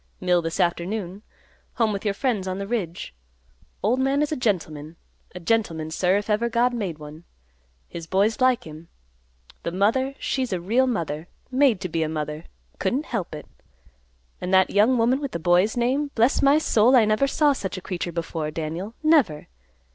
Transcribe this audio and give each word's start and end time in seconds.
Mill 0.19 0.41
this 0.41 0.59
afternoon. 0.59 1.21
Home 1.75 1.93
with 1.93 2.03
your 2.03 2.15
friends 2.15 2.47
on 2.47 2.57
the 2.57 2.65
ridge. 2.65 3.13
Old 3.83 3.99
man 3.99 4.23
is 4.23 4.31
a 4.31 4.35
gentleman, 4.35 4.95
a 5.35 5.39
gentleman, 5.39 5.91
sir, 5.91 6.17
if 6.17 6.25
God 6.27 6.41
ever 6.49 6.75
made 6.75 6.97
one. 6.97 7.23
His 7.87 8.07
boy's 8.07 8.41
like 8.41 8.63
him. 8.63 8.87
The 9.61 9.71
mother, 9.71 10.15
she's 10.17 10.51
a 10.51 10.59
real 10.59 10.87
mother; 10.87 11.27
made 11.51 11.79
to 11.81 11.87
be 11.87 12.01
a 12.01 12.09
mother; 12.09 12.45
couldn't 12.79 13.05
help 13.05 13.35
it. 13.35 13.45
And 14.41 14.51
that 14.51 14.71
young 14.71 14.97
woman, 14.97 15.19
with 15.21 15.33
the 15.33 15.37
boy's 15.39 15.77
name, 15.77 16.09
bless 16.15 16.41
my 16.41 16.57
soul, 16.57 16.95
I 16.95 17.05
never 17.05 17.27
saw 17.27 17.53
such 17.53 17.77
a 17.77 17.79
creature 17.81 18.11
before, 18.11 18.49
Daniel, 18.49 18.95
never! 19.03 19.49